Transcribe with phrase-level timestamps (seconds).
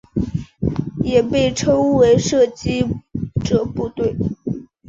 [1.03, 2.83] 也被称为射击
[3.45, 4.15] 者部队。